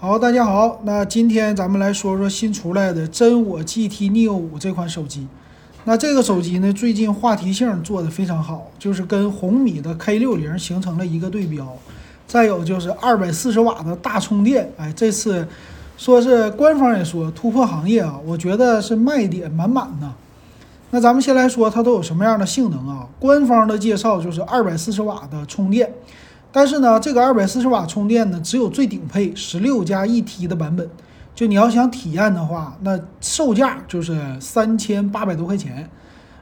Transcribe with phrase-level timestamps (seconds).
[0.00, 5.26] 好，大家好，那今天咱们来说说新出来的真我 GT Neo 五这款手机。
[5.82, 11.76] 那这个手机呢，最近话题性做得非常好，就是跟红米的 K 六零形成了一个对标。
[12.28, 15.44] 再有就是二百四十瓦的大充电，哎，这次
[15.96, 20.14] 说是官方也说突破行业啊，我觉得是卖点满满呐。
[20.92, 23.08] 那咱们先来说它都有什么样的性能啊？
[23.18, 25.92] 官方的介绍就是二百四十瓦的充电。
[26.58, 30.90] 但是呢，这个二百四十瓦充电呢，只有最顶配十六加一 T 的版本。
[31.32, 35.88] 就你要想体验的话，那售价就是三千八百多块钱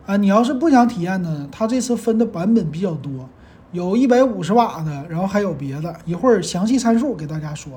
[0.06, 0.16] 啊。
[0.16, 3.28] 你要是不想体验呢，它这次分的版本比较多，
[3.72, 5.94] 有一百五十瓦的，然后还有别的。
[6.06, 7.72] 一会儿详细参数给大家说。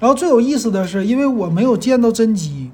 [0.00, 2.72] 然后最有意思的是，因为我没有见到真机。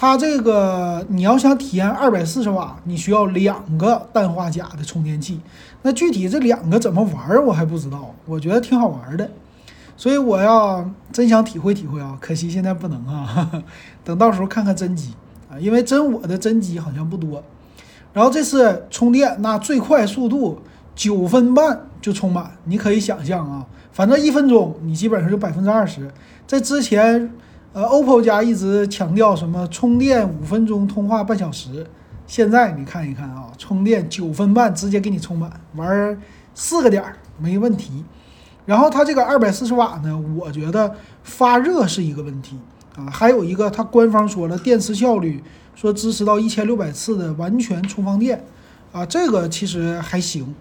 [0.00, 5.38] 它这个你要想体验二百四十瓦，你需要两个氮化钾的充电器。
[5.82, 8.14] 那具体这两个怎么玩儿，我还不知道。
[8.24, 9.30] 我觉得挺好玩的，
[9.98, 12.16] 所以我要真想体会体会啊。
[12.18, 13.62] 可惜现在不能啊，
[14.02, 15.12] 等到时候看看真机
[15.52, 17.44] 啊，因为真我的真机好像不多。
[18.14, 20.62] 然后这次充电那最快速度
[20.94, 26.10] 九分半就充满，你可以想象啊，反正一分钟你基本上就百分之二十。
[26.46, 27.30] 在之前。
[27.72, 31.86] 呃，OPPO 家一直强调什么充电五分钟，通话半小时。
[32.26, 36.20] 现在你看一看啊，充电九分半，直接给你充满，玩
[36.52, 38.04] 四个点儿没问题。
[38.66, 42.58] 然后它这个二百四十瓦呢，我觉得发热是一个问题
[42.96, 43.06] 啊。
[43.08, 45.40] 还有一个，它官方说了电池效率，
[45.76, 48.44] 说支持到一千六百次的完全充放电
[48.90, 50.52] 啊，这个其实还行。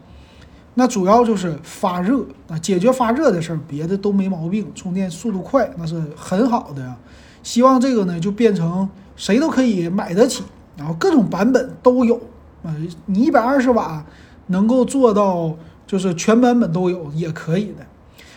[0.80, 4.66] 那主要就是发热啊，解决发热的事儿，别的都没毛病。
[4.74, 6.96] 充电速度快，那是很好的呀。
[7.44, 10.42] 希望这个呢，就变成谁都可以买得起，
[10.78, 12.16] 然后各种版本都有
[12.64, 12.74] 啊。
[13.08, 14.06] 你一百二十瓦
[14.48, 15.54] 能够做到，
[15.86, 17.86] 就是全版本都有也可以的。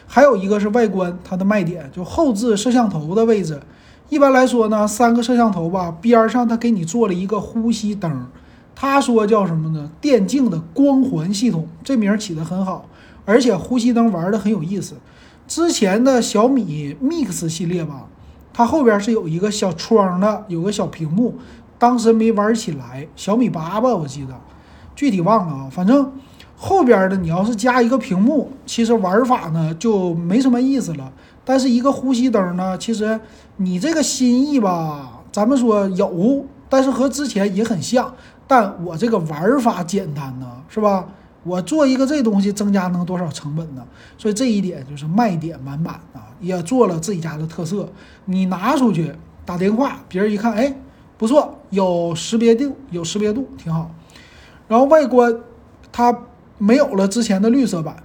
[0.04, 3.60] 还有一个是外观，它的卖点就后置摄像头的位置。
[4.08, 8.26] 一般来说呢，三个摄像头吧，边上它给你做了一个呼吸灯。
[8.82, 9.88] 他说叫什么呢？
[10.00, 12.84] 电竞的光环系统，这名起得很好，
[13.24, 14.96] 而且呼吸灯玩的很有意思。
[15.46, 18.08] 之前的小米 Mix 系列吧，
[18.52, 21.36] 它后边是有一个小窗的，有个小屏幕，
[21.78, 23.06] 当时没玩起来。
[23.14, 24.34] 小米八吧，我记得，
[24.96, 25.68] 具体忘了啊。
[25.70, 26.10] 反正
[26.56, 31.12] 后边的你要是加一个屏幕，其实玩法呢就没什么意思了。
[31.44, 33.20] 但是一个呼吸灯呢，其实
[33.58, 38.12] 你这个心意吧，咱们说有，但是和之前也很像。
[38.52, 41.08] 但我这个玩法简单呢，是吧？
[41.42, 43.82] 我做一个这东西，增加能多少成本呢？
[44.18, 47.88] 所以这一点就是卖点满满啊，也做了自己家的特色。
[48.26, 49.10] 你拿出去
[49.46, 50.76] 打电话，别人一看，哎，
[51.16, 53.90] 不错，有识别度，有识别度，挺好。
[54.68, 55.34] 然后外观
[55.90, 56.14] 它
[56.58, 57.96] 没有了之前的绿色版，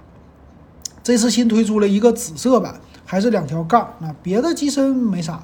[1.02, 5.42] 这次新推出了一个紫色版，还是两条杠，那别的机身没啥。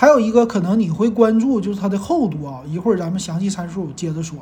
[0.00, 2.62] 还有一个可能你会关注，就是它的厚度啊。
[2.68, 4.38] 一会儿咱们详细参数接着说。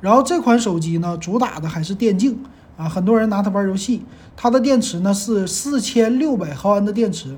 [0.00, 2.38] 然后这款手机呢，主打的还是电竞
[2.78, 4.02] 啊，很多人拿它玩游戏。
[4.34, 7.36] 它的电池呢是四千六百毫安的电池，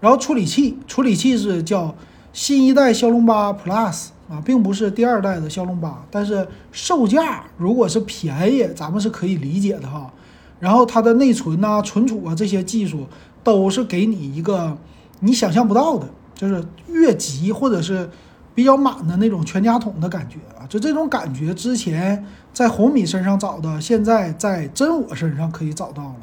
[0.00, 1.94] 然后处理器，处理器是叫
[2.32, 6.04] 新一代骁龙八 Plus 啊，并不是第二代的骁龙八。
[6.10, 10.12] 但是售价如果是便宜，咱们是可以理解的哈。
[10.58, 13.06] 然后它的内存呐、存储啊这些技术
[13.44, 14.76] 都是给你一个
[15.20, 16.08] 你想象不到的。
[16.36, 18.08] 就是越级或者是
[18.54, 26.16] 比较满的那种全家桶的感觉啊，就这种感觉，之前在红米身上找的，现在在真我身上可以找到了。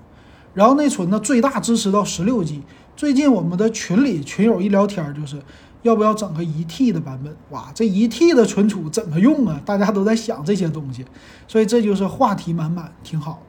[0.53, 2.62] 然后内存呢，最大支持到十六 G。
[2.96, 5.41] 最近我们的群里群友一聊天，就是
[5.81, 7.35] 要不要整个一 T 的版本？
[7.50, 9.59] 哇，这一 T 的存储怎么用啊？
[9.66, 11.03] 大家都在想这些东西，
[11.47, 13.41] 所以这就是话题满满，挺好。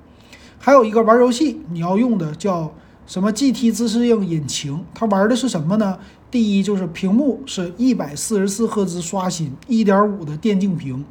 [0.58, 2.72] 还有一个玩游戏你要用的叫。
[3.06, 4.82] 什么 GT 自适应引擎？
[4.94, 5.98] 它玩的是什么呢？
[6.30, 11.04] 第一就是屏幕是一百四十四赫兹刷新，一点五的电竞屏，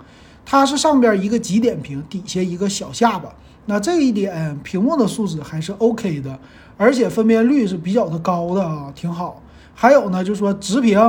[0.46, 3.34] 它是上边一个极点屏，底下一个小下巴。
[3.66, 6.38] 那这一点屏幕的素质还是 OK 的，
[6.76, 9.42] 而且分辨率是比较的高的啊，挺好。
[9.74, 11.00] 还有呢，就是说直屏，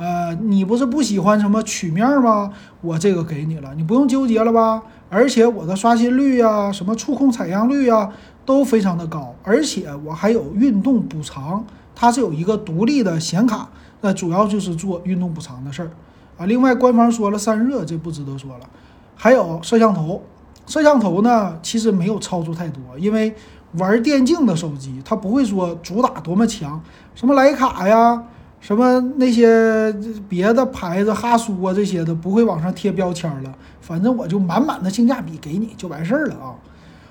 [0.00, 2.50] 呃，你不是不喜欢什么曲面吗？
[2.80, 4.82] 我这个给你了，你不用纠结了吧？
[5.10, 8.10] 而且我的刷新率呀，什么触控采样率呀。
[8.46, 11.64] 都非常的高，而且我还有运动补偿，
[11.94, 13.68] 它是有一个独立的显卡，
[14.00, 15.90] 那主要就是做运动补偿的事儿
[16.36, 16.46] 啊。
[16.46, 18.68] 另外，官方说了散热，这不值得说了。
[19.14, 20.22] 还有摄像头，
[20.66, 23.32] 摄像头呢其实没有超出太多，因为
[23.74, 26.82] 玩电竞的手机它不会说主打多么强，
[27.14, 28.20] 什么徕卡呀，
[28.60, 29.92] 什么那些
[30.28, 33.54] 别的牌子哈苏啊这些的不会往上贴标签了。
[33.80, 36.54] 反正我就满满的性价比给你就完事儿了啊。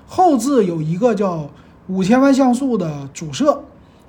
[0.06, 1.48] 后置有一个叫
[1.88, 3.62] 五千万像素的主摄，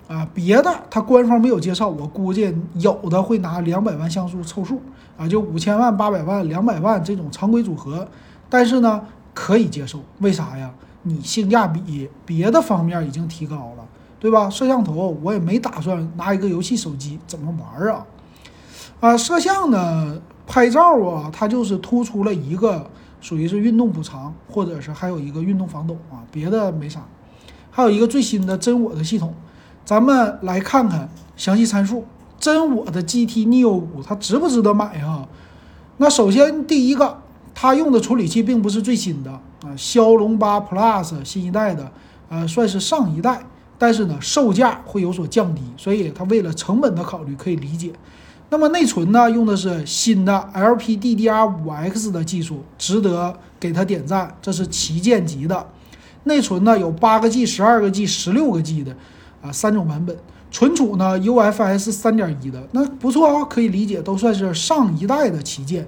[0.08, 4.82] 啊，别的它官方没有介绍，我估计有的会拿两百万像素凑数
[5.18, 8.08] 啊，就五千万、八百万、两百万这种常规组合，
[8.50, 9.02] 但是呢
[9.34, 10.72] 可以接受，为啥呀？
[11.04, 13.86] 你性价比别的方面已经提高了，
[14.22, 14.48] 对吧？
[14.52, 18.06] 摄像头我也没打算拿一个游戏手机怎么玩啊？
[19.00, 22.88] 啊，摄像呢，拍照啊，它就是突出了一个
[23.20, 27.02] 属于是运动补偿，或者是还有一个运动防抖啊，别的没啥。
[27.72, 29.34] 还有一个最新的真我的系统，
[29.84, 32.06] 咱们来看看详细参数。
[32.40, 35.28] 真我的 GT Neo 五它值不值得买啊？
[35.98, 37.22] 那首先第一个，
[37.56, 41.92] 它用的处理器并不是最新的啊，骁龙八 Plus 新一代的，
[42.30, 43.44] 呃，算是上一代，
[43.82, 47.92] 但是呢，售价会有所降低，所以它为了成本的考虑可以理解。
[48.52, 55.68] 那么内存呢，用的是新的 LPDDR5X 的技术，值得给它点赞，这是旗舰级的。
[56.26, 58.96] 内存呢有八个 G、十二个 G、十六个 G 的
[59.42, 60.16] 啊三种版本，
[60.52, 65.88] 存储呢 UFS 三点一的，那不错啊，可以理解，都算是上一代的旗舰。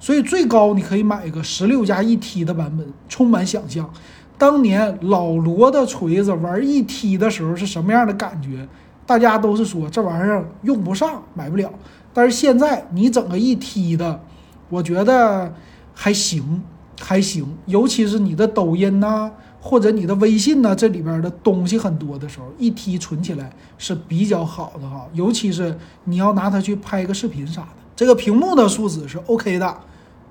[0.00, 3.92] 所以最高你可以买一个十六加一 T 的版本，充满想象。
[4.36, 8.68] 当年老罗的锤子玩一 T 的时候是什么样的感觉？
[9.06, 11.70] 大家都是说这玩意儿用不上，买不了。
[12.12, 14.20] 但是现在你整个一 T 的，
[14.68, 15.54] 我觉得
[15.94, 16.62] 还行，
[17.00, 19.30] 还行，尤其是你的抖音呐。
[19.66, 20.74] 或者你的微信呐？
[20.74, 25.06] 这里边的东西很多的时候，一 T 存起来是比较好的哈。
[25.14, 27.68] 尤其是你要拿它去拍个视频啥的。
[27.96, 29.74] 这个屏幕的素质是 OK 的，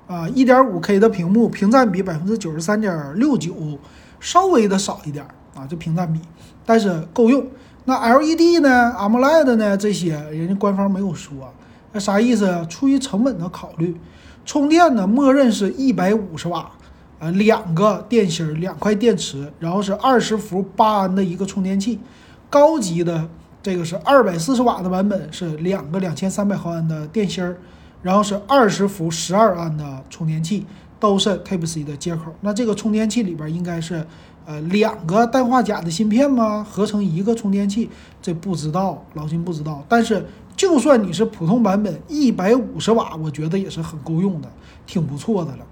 [0.08, 3.54] 啊，一点五 K 的屏幕，屏占比百分之九十三点六九，
[4.20, 6.20] 稍微的少一点啊，这屏占比，
[6.66, 7.46] 但是够用。
[7.86, 9.78] 那 LED 呢？AMOLED 呢？
[9.78, 11.54] 这些人家官方没有说，
[11.92, 12.66] 那啥意思？
[12.70, 13.96] 出于成本的考虑，
[14.46, 16.72] 充电呢，默认是一百五十瓦。
[17.20, 22.00] 呃，两个电芯，两块电池，然后是二十伏八安的一个充电器，
[22.50, 23.30] 高级的
[23.62, 27.58] 这个是二百四十瓦的版本，是两个两千三百毫安的电芯儿，
[28.04, 30.64] 然后是二十伏十二安的充电器，
[31.00, 32.26] 都是 Type C 的接口。
[32.42, 34.06] 那这个充电器里边应该是
[34.46, 36.64] 呃两个氮化镓的芯片吗？
[36.70, 37.90] 合成一个充电器？
[38.22, 39.84] 这不知道，老金不知道。
[39.90, 40.24] 但是
[40.56, 44.48] 就算你是普通版本，一百五十瓦，我觉得也是很够用的，
[44.86, 45.66] 挺不错的了。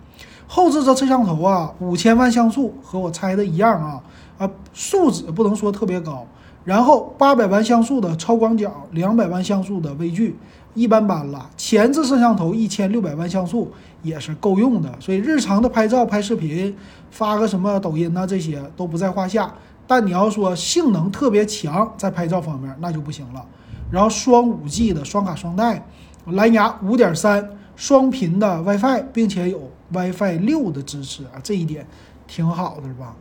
[0.48, 4.02] 后置这摄像头啊，五千万像素和我猜的一样啊，
[4.38, 6.26] 啊，素质不能说特别高。
[6.64, 10.36] 然后八百万像素的超广角，两百万像素的微距，
[10.74, 11.50] 一般般了。
[11.58, 13.72] 前置摄像头一千六百万像素
[14.02, 16.76] 也是够用的，所以日常的拍照、拍视频、
[17.10, 19.54] 发个什么抖音呐，这些都不在话下。
[19.88, 23.46] 但你要说性能特别强，在拍照方面那就不行了。
[23.92, 25.86] 然后双五 G 的双卡双待，
[26.26, 27.50] 蓝牙五点三。
[27.78, 29.60] 双频的 WiFi，并且有
[29.92, 31.88] WiFi 六的支持啊，这一点
[32.28, 33.16] 挺好的吧？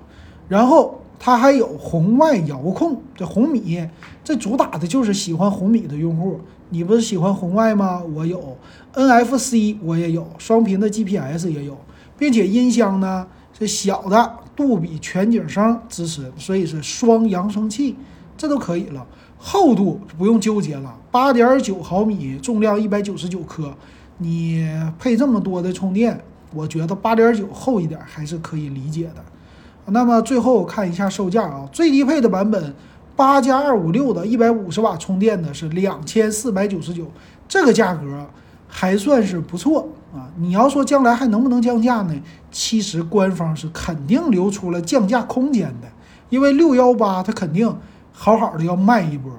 [0.48, 3.82] 然后它还有红外遥控，这红米
[4.22, 6.38] 这主打的就是喜欢红米的用户。
[6.70, 8.02] 你不是喜欢红外吗？
[8.14, 8.56] 我有
[8.94, 11.76] NFC，我也有双频的 GPS 也有，
[12.16, 13.26] 并且音箱呢
[13.58, 17.96] 是小的杜比全景声支持，所以是双扬声器，
[18.36, 19.06] 这都可以了。
[19.36, 23.72] 厚度不用纠结了，八点九毫米，重量一百九十九克。
[24.18, 24.64] 你
[24.98, 26.22] 配这么多的充电，
[26.52, 29.24] 我觉得八点九厚一点还是可以理解的。
[29.86, 32.74] 那么最后看一下售价啊，最低配的版本
[33.16, 37.06] 八加二五六的一百五十瓦充电的是两千四百九十九，
[37.48, 38.26] 这个价格
[38.66, 40.30] 还算是不错啊。
[40.36, 42.14] 你要说将来还能不能降价呢？
[42.50, 45.88] 其实官方是肯定留出了降价空间的，
[46.30, 47.76] 因为六幺八它肯定
[48.12, 49.30] 好好的要卖一波。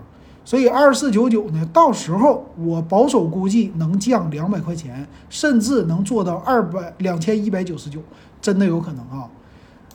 [0.44, 8.00] 所以二四九九呢，到时候我保守估计能降两百块钱，甚至能做到二百两千一百九十九，
[8.42, 9.30] 真的有可能啊！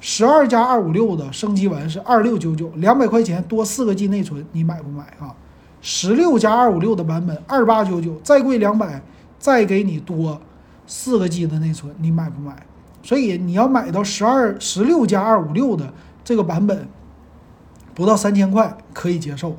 [0.08, 5.34] 十二加二五六的升级完是二六九九，两百块钱多四个 G 内存，你买不买啊？
[5.82, 9.02] 十六加二五六的版本二八九九，再贵两百，
[9.40, 10.40] 再给你多
[10.86, 12.54] 四个 G 的内存，你买不买？
[13.02, 16.86] 所以你要买到十二十六加二五六的这个版本，
[17.92, 19.56] 不到三千块可以接受。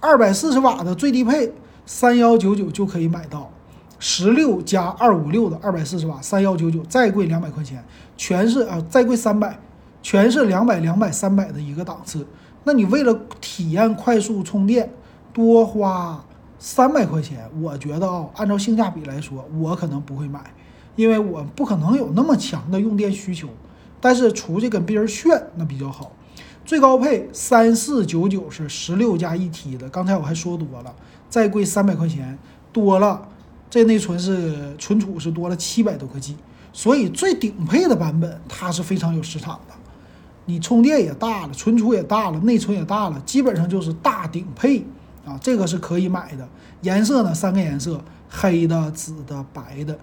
[0.00, 1.52] 二百四十瓦的最低配
[1.84, 3.50] 三幺九九就可以买到，
[3.98, 7.84] 十六加二五六的二百四十瓦三幺九九，再贵两百块钱，
[8.16, 9.58] 全是啊，再贵三百，
[10.02, 12.26] 全是两百两百三百的一个档次。
[12.64, 14.92] 那你为了体验快速充电，
[15.32, 16.24] 多花
[16.58, 20.40] 三百块钱，我觉得啊，按照性价比来说，我可能不会买，
[20.96, 23.48] 因为我不可能有那么强的用电需求。
[24.00, 26.10] 但是出去跟别人炫那比较好。
[26.64, 30.94] 最高配三四九九是十六加一 T 的，刚才我还说多了，
[31.28, 32.38] 再贵三百块钱
[32.72, 33.28] 多了，
[33.70, 36.36] 这内存是存储是多了七百多个 G，
[36.72, 39.74] 所以最顶配的版本它是非常有市场的，
[40.44, 44.84] 你充电也大了，存储也大了，内存也大了，基本上就是大顶配。
[45.24, 46.48] 啊，这个是可以买的。
[46.80, 49.96] 颜色呢，三个颜色：黑的、紫的、白的。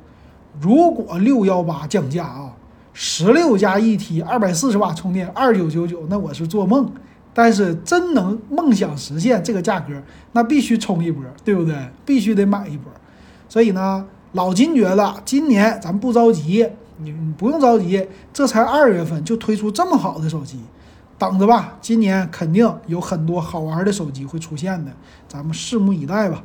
[0.61, 2.55] 如果六幺八降价啊，
[2.93, 6.89] 十六加一 T，二百四十瓦充电，二九九九，那我是做梦。
[7.33, 9.93] 但是真能梦想实现这个价格，
[10.31, 11.75] 那必须冲一波，对不对？
[12.05, 12.91] 必须得买一波。
[13.49, 16.65] 所以呢，老金觉得今年咱不着急，
[17.01, 20.59] 你不用着急，这才二月份就推出这么好的手机，
[21.17, 21.77] 等着吧。
[21.81, 24.91] 今年肯定有很多好玩的手机会出现的，
[25.27, 26.43] 咱们拭目以待吧。